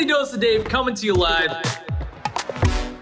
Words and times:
Daily 0.00 0.12
Dose 0.14 0.32
of 0.32 0.40
Dave 0.40 0.64
coming 0.64 0.94
to 0.94 1.04
you 1.04 1.12
live. 1.12 1.50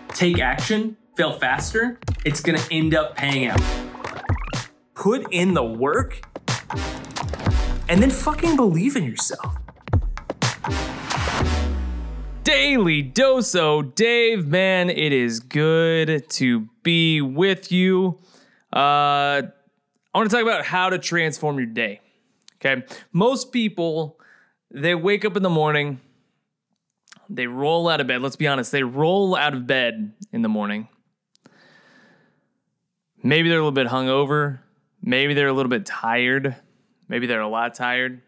Take 0.08 0.40
action, 0.40 0.96
fail 1.16 1.30
faster. 1.30 2.00
It's 2.24 2.40
gonna 2.40 2.60
end 2.72 2.92
up 2.92 3.14
paying 3.14 3.46
out. 3.46 3.62
Put 4.94 5.32
in 5.32 5.54
the 5.54 5.62
work 5.62 6.20
and 7.88 8.02
then 8.02 8.10
fucking 8.10 8.56
believe 8.56 8.96
in 8.96 9.04
yourself. 9.04 9.58
Daily 12.42 13.04
Doso 13.04 13.94
Dave, 13.94 14.48
man, 14.48 14.90
it 14.90 15.12
is 15.12 15.38
good 15.38 16.28
to 16.30 16.68
be 16.82 17.20
with 17.20 17.70
you. 17.70 18.18
Uh, 18.72 19.42
I 19.42 19.42
want 20.14 20.28
to 20.28 20.34
talk 20.34 20.42
about 20.42 20.64
how 20.64 20.90
to 20.90 20.98
transform 20.98 21.58
your 21.58 21.66
day. 21.66 22.00
Okay. 22.56 22.82
Most 23.12 23.52
people, 23.52 24.18
they 24.72 24.96
wake 24.96 25.24
up 25.24 25.36
in 25.36 25.44
the 25.44 25.48
morning, 25.48 26.00
they 27.28 27.46
roll 27.46 27.88
out 27.88 28.00
of 28.00 28.06
bed. 28.06 28.22
Let's 28.22 28.36
be 28.36 28.46
honest, 28.46 28.72
they 28.72 28.82
roll 28.82 29.36
out 29.36 29.54
of 29.54 29.66
bed 29.66 30.12
in 30.32 30.42
the 30.42 30.48
morning. 30.48 30.88
Maybe 33.22 33.48
they're 33.48 33.58
a 33.58 33.62
little 33.62 33.72
bit 33.72 33.88
hungover. 33.88 34.60
Maybe 35.02 35.34
they're 35.34 35.48
a 35.48 35.52
little 35.52 35.70
bit 35.70 35.86
tired. 35.86 36.56
Maybe 37.08 37.26
they're 37.26 37.40
a 37.40 37.48
lot 37.48 37.74
tired. 37.74 38.22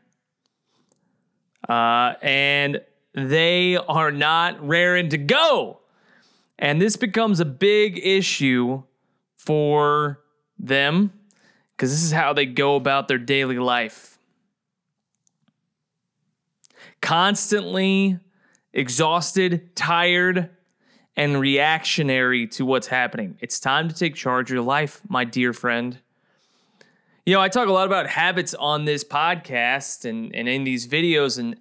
Uh, 1.68 2.14
and 2.22 2.80
they 3.14 3.76
are 3.76 4.10
not 4.10 4.66
raring 4.66 5.10
to 5.10 5.18
go. 5.18 5.80
And 6.58 6.80
this 6.80 6.96
becomes 6.96 7.40
a 7.40 7.44
big 7.44 7.98
issue 8.02 8.82
for 9.36 10.20
them 10.58 11.12
because 11.72 11.90
this 11.90 12.02
is 12.02 12.12
how 12.12 12.32
they 12.32 12.46
go 12.46 12.76
about 12.76 13.08
their 13.08 13.18
daily 13.18 13.58
life. 13.58 14.18
Constantly 17.00 18.18
exhausted, 18.72 19.74
tired, 19.74 20.50
and 21.16 21.40
reactionary 21.40 22.46
to 22.46 22.64
what's 22.64 22.86
happening. 22.86 23.36
It's 23.40 23.60
time 23.60 23.88
to 23.88 23.94
take 23.94 24.14
charge 24.14 24.50
of 24.50 24.54
your 24.54 24.62
life, 24.62 25.00
my 25.08 25.24
dear 25.24 25.52
friend. 25.52 25.98
You 27.26 27.34
know, 27.34 27.40
I 27.40 27.48
talk 27.48 27.68
a 27.68 27.72
lot 27.72 27.86
about 27.86 28.06
habits 28.06 28.54
on 28.54 28.84
this 28.84 29.04
podcast 29.04 30.04
and, 30.08 30.34
and 30.34 30.48
in 30.48 30.64
these 30.64 30.86
videos, 30.86 31.38
and 31.38 31.56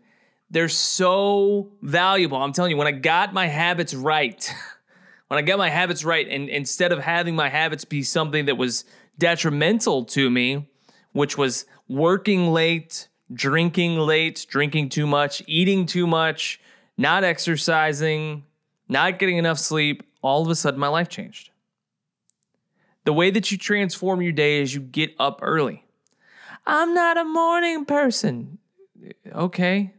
they're 0.49 0.69
so 0.69 1.71
valuable. 1.81 2.38
I'm 2.38 2.53
telling 2.53 2.71
you, 2.71 2.77
when 2.77 2.88
I 2.88 2.91
got 2.91 3.33
my 3.33 3.47
habits 3.47 3.94
right, 3.94 4.53
when 5.27 5.38
I 5.38 5.41
got 5.41 5.57
my 5.57 5.69
habits 5.69 6.05
right, 6.05 6.27
and 6.27 6.47
instead 6.47 6.91
of 6.91 6.99
having 6.99 7.35
my 7.35 7.49
habits 7.49 7.85
be 7.85 8.03
something 8.03 8.45
that 8.45 8.57
was 8.57 8.85
detrimental 9.17 10.05
to 10.05 10.29
me, 10.29 10.69
which 11.11 11.38
was 11.38 11.66
working 11.88 12.51
late, 12.51 13.07
drinking 13.33 13.97
late, 13.97 14.45
drinking 14.49 14.89
too 14.89 15.05
much, 15.05 15.44
eating 15.45 15.85
too 15.85 16.07
much, 16.07 16.61
not 17.00 17.23
exercising, 17.23 18.44
not 18.89 19.19
getting 19.19 19.38
enough 19.38 19.58
sleep, 19.58 20.03
all 20.22 20.42
of 20.42 20.50
a 20.50 20.55
sudden 20.55 20.78
my 20.78 20.89
life 20.89 21.08
changed. 21.08 21.50
The 23.06 23.14
way 23.14 23.31
that 23.31 23.52
you 23.52 23.58
transform 23.58 24.22
your 24.22 24.33
day 24.33 24.61
is 24.61 24.73
you 24.75 24.81
get 24.81 25.16
up 25.17 25.39
early. 25.41 25.86
I'm 26.67 26.94
not 26.94 27.17
a 27.17 27.23
morning 27.23 27.86
person. 27.86 28.58
Okay. 29.33 29.94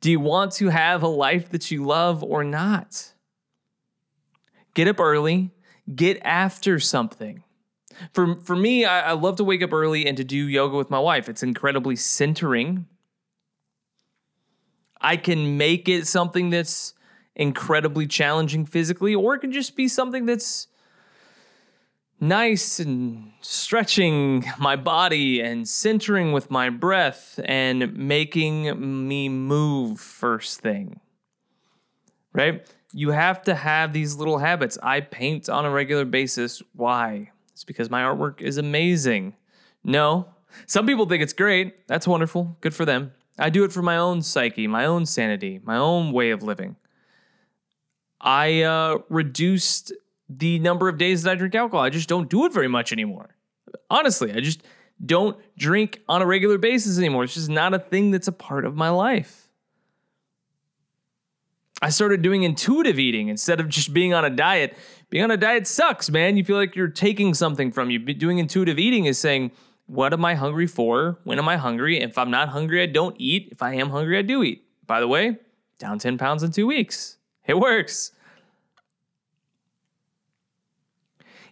Do 0.00 0.10
you 0.10 0.20
want 0.20 0.52
to 0.52 0.70
have 0.70 1.02
a 1.02 1.08
life 1.08 1.50
that 1.50 1.70
you 1.70 1.84
love 1.84 2.24
or 2.24 2.42
not? 2.42 3.12
Get 4.72 4.88
up 4.88 5.00
early, 5.00 5.50
get 5.94 6.18
after 6.22 6.80
something. 6.80 7.44
For, 8.14 8.36
for 8.36 8.56
me, 8.56 8.86
I, 8.86 9.10
I 9.10 9.12
love 9.12 9.36
to 9.36 9.44
wake 9.44 9.62
up 9.62 9.74
early 9.74 10.06
and 10.06 10.16
to 10.16 10.24
do 10.24 10.48
yoga 10.48 10.78
with 10.78 10.88
my 10.88 10.98
wife. 10.98 11.28
It's 11.28 11.42
incredibly 11.42 11.94
centering. 11.94 12.86
I 15.02 15.16
can 15.16 15.56
make 15.56 15.88
it 15.88 16.06
something 16.06 16.50
that's 16.50 16.94
incredibly 17.34 18.06
challenging 18.06 18.66
physically, 18.66 19.14
or 19.14 19.34
it 19.34 19.40
can 19.40 19.52
just 19.52 19.76
be 19.76 19.88
something 19.88 20.26
that's 20.26 20.68
nice 22.20 22.78
and 22.78 23.32
stretching 23.40 24.44
my 24.58 24.76
body 24.76 25.40
and 25.40 25.68
centering 25.68 26.32
with 26.32 26.50
my 26.50 26.70
breath 26.70 27.40
and 27.44 27.96
making 27.96 29.08
me 29.08 29.28
move 29.28 29.98
first 29.98 30.60
thing. 30.60 31.00
Right? 32.32 32.66
You 32.92 33.10
have 33.10 33.42
to 33.44 33.54
have 33.54 33.92
these 33.92 34.16
little 34.16 34.38
habits. 34.38 34.78
I 34.82 35.00
paint 35.00 35.48
on 35.48 35.64
a 35.64 35.70
regular 35.70 36.04
basis. 36.04 36.62
Why? 36.74 37.30
It's 37.52 37.64
because 37.64 37.90
my 37.90 38.02
artwork 38.02 38.40
is 38.40 38.56
amazing. 38.56 39.34
No. 39.82 40.28
Some 40.66 40.86
people 40.86 41.06
think 41.06 41.22
it's 41.22 41.32
great. 41.32 41.86
That's 41.88 42.06
wonderful. 42.06 42.56
Good 42.60 42.74
for 42.74 42.84
them. 42.84 43.12
I 43.38 43.50
do 43.50 43.64
it 43.64 43.72
for 43.72 43.82
my 43.82 43.96
own 43.96 44.22
psyche, 44.22 44.66
my 44.66 44.84
own 44.84 45.06
sanity, 45.06 45.60
my 45.64 45.76
own 45.76 46.12
way 46.12 46.30
of 46.30 46.42
living. 46.42 46.76
I 48.20 48.62
uh, 48.62 48.98
reduced 49.08 49.92
the 50.28 50.58
number 50.58 50.88
of 50.88 50.98
days 50.98 51.22
that 51.22 51.32
I 51.32 51.34
drink 51.34 51.54
alcohol. 51.54 51.84
I 51.84 51.90
just 51.90 52.08
don't 52.08 52.30
do 52.30 52.44
it 52.44 52.52
very 52.52 52.68
much 52.68 52.92
anymore. 52.92 53.36
Honestly, 53.90 54.32
I 54.32 54.40
just 54.40 54.62
don't 55.04 55.36
drink 55.56 56.00
on 56.08 56.22
a 56.22 56.26
regular 56.26 56.58
basis 56.58 56.98
anymore. 56.98 57.24
It's 57.24 57.34
just 57.34 57.48
not 57.48 57.74
a 57.74 57.78
thing 57.78 58.10
that's 58.10 58.28
a 58.28 58.32
part 58.32 58.64
of 58.64 58.76
my 58.76 58.90
life. 58.90 59.48
I 61.80 61.88
started 61.88 62.22
doing 62.22 62.44
intuitive 62.44 63.00
eating 63.00 63.26
instead 63.26 63.58
of 63.58 63.68
just 63.68 63.92
being 63.92 64.14
on 64.14 64.24
a 64.24 64.30
diet. 64.30 64.76
Being 65.10 65.24
on 65.24 65.32
a 65.32 65.36
diet 65.36 65.66
sucks, 65.66 66.08
man. 66.10 66.36
You 66.36 66.44
feel 66.44 66.56
like 66.56 66.76
you're 66.76 66.86
taking 66.86 67.34
something 67.34 67.72
from 67.72 67.90
you. 67.90 67.98
Doing 67.98 68.38
intuitive 68.38 68.78
eating 68.78 69.06
is 69.06 69.18
saying, 69.18 69.50
what 69.92 70.14
am 70.14 70.24
I 70.24 70.34
hungry 70.34 70.66
for? 70.66 71.18
When 71.24 71.38
am 71.38 71.50
I 71.50 71.58
hungry? 71.58 72.00
If 72.00 72.16
I'm 72.16 72.30
not 72.30 72.48
hungry, 72.48 72.82
I 72.82 72.86
don't 72.86 73.14
eat. 73.18 73.50
If 73.52 73.60
I 73.60 73.74
am 73.74 73.90
hungry, 73.90 74.16
I 74.16 74.22
do 74.22 74.42
eat. 74.42 74.64
By 74.86 75.00
the 75.00 75.06
way, 75.06 75.36
down 75.78 75.98
10 75.98 76.16
pounds 76.16 76.42
in 76.42 76.50
two 76.50 76.66
weeks. 76.66 77.18
It 77.46 77.58
works. 77.58 78.12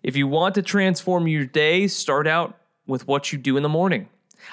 If 0.03 0.17
you 0.17 0.27
want 0.27 0.55
to 0.55 0.62
transform 0.62 1.28
your 1.28 1.45
day, 1.45 1.87
start 1.87 2.27
out 2.27 2.56
with 2.87 3.06
what 3.06 3.31
you 3.31 3.39
do 3.39 3.59
in 3.59 3.62
the 3.62 3.69
morning. 3.69 4.09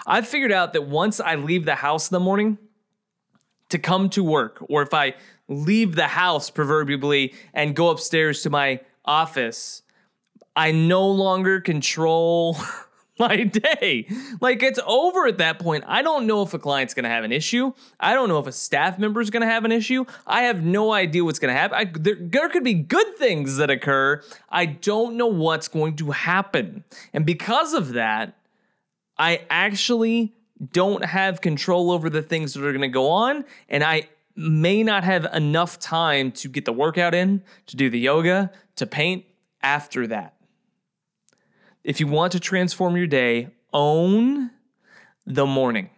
I've 0.05 0.27
figured 0.27 0.51
out 0.51 0.73
that 0.73 0.85
once 0.85 1.21
I 1.21 1.35
leave 1.35 1.63
the 1.63 1.75
house 1.75 2.11
in 2.11 2.15
the 2.15 2.19
morning 2.19 2.57
to 3.69 3.79
come 3.79 4.09
to 4.09 4.21
work, 4.21 4.57
or 4.67 4.81
if 4.81 4.93
I 4.93 5.13
leave 5.47 5.95
the 5.95 6.07
house 6.07 6.49
proverbially 6.49 7.33
and 7.53 7.73
go 7.73 7.87
upstairs 7.87 8.41
to 8.41 8.49
my 8.49 8.81
office, 9.05 9.81
I 10.57 10.73
no 10.73 11.07
longer 11.07 11.61
control 11.61 12.57
my 13.19 13.43
day. 13.43 14.07
Like 14.41 14.61
it's 14.61 14.79
over 14.85 15.27
at 15.27 15.39
that 15.39 15.59
point. 15.59 15.83
I 15.87 16.01
don't 16.01 16.27
know 16.27 16.43
if 16.43 16.53
a 16.53 16.59
client's 16.59 16.93
going 16.93 17.03
to 17.03 17.09
have 17.09 17.23
an 17.23 17.31
issue. 17.31 17.73
I 17.99 18.13
don't 18.13 18.29
know 18.29 18.39
if 18.39 18.47
a 18.47 18.51
staff 18.51 18.99
member 18.99 19.21
is 19.21 19.29
going 19.29 19.41
to 19.41 19.47
have 19.47 19.65
an 19.65 19.71
issue. 19.71 20.05
I 20.25 20.43
have 20.43 20.63
no 20.63 20.93
idea 20.93 21.23
what's 21.23 21.39
going 21.39 21.53
to 21.53 21.59
happen. 21.59 21.77
I, 21.77 21.85
there, 21.85 22.17
there 22.19 22.49
could 22.49 22.63
be 22.63 22.75
good 22.75 23.17
things 23.17 23.57
that 23.57 23.69
occur. 23.69 24.21
I 24.49 24.65
don't 24.65 25.17
know 25.17 25.27
what's 25.27 25.67
going 25.67 25.95
to 25.97 26.11
happen. 26.11 26.83
And 27.13 27.25
because 27.25 27.73
of 27.73 27.93
that, 27.93 28.35
I 29.17 29.41
actually 29.49 30.33
don't 30.71 31.05
have 31.05 31.41
control 31.41 31.91
over 31.91 32.09
the 32.09 32.21
things 32.21 32.53
that 32.53 32.63
are 32.63 32.71
going 32.71 32.81
to 32.81 32.87
go 32.87 33.09
on. 33.09 33.45
And 33.69 33.83
I 33.83 34.09
may 34.35 34.83
not 34.83 35.03
have 35.03 35.25
enough 35.33 35.79
time 35.79 36.31
to 36.31 36.47
get 36.47 36.65
the 36.65 36.73
workout 36.73 37.15
in, 37.15 37.41
to 37.65 37.75
do 37.75 37.89
the 37.89 37.99
yoga, 37.99 38.51
to 38.75 38.85
paint 38.85 39.25
after 39.63 40.05
that. 40.07 40.36
If 41.87 42.01
you 42.01 42.07
want 42.07 42.33
to 42.33 42.39
transform 42.41 42.97
your 42.97 43.07
day, 43.07 43.47
own 43.71 44.51
the 45.25 45.45
morning. 45.45 45.89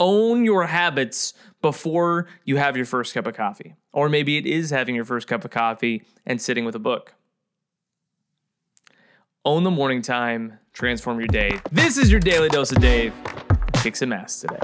Own 0.00 0.44
your 0.44 0.66
habits 0.66 1.32
before 1.60 2.26
you 2.44 2.56
have 2.56 2.76
your 2.76 2.84
first 2.84 3.14
cup 3.14 3.28
of 3.28 3.36
coffee. 3.36 3.76
Or 3.92 4.08
maybe 4.08 4.36
it 4.36 4.44
is 4.44 4.70
having 4.70 4.96
your 4.96 5.04
first 5.04 5.28
cup 5.28 5.44
of 5.44 5.52
coffee 5.52 6.02
and 6.26 6.42
sitting 6.42 6.64
with 6.64 6.74
a 6.74 6.80
book. 6.80 7.14
Own 9.44 9.62
the 9.62 9.70
morning 9.70 10.02
time, 10.02 10.58
transform 10.72 11.20
your 11.20 11.28
day. 11.28 11.60
This 11.70 11.96
is 11.96 12.10
your 12.10 12.18
daily 12.18 12.48
dose 12.48 12.72
of 12.72 12.80
Dave. 12.80 13.14
Kick 13.74 13.94
some 13.94 14.12
ass 14.12 14.40
today. 14.40 14.58